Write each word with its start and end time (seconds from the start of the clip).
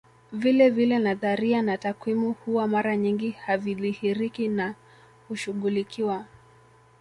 Vilevile 0.33 0.99
nadharia 0.99 1.61
na 1.61 1.77
takwimu 1.77 2.31
huwa 2.33 2.67
mara 2.67 2.97
nyingi 2.97 3.31
havidhihiriki 3.31 4.47
na 4.47 4.75
hushughulikwa 5.27 6.25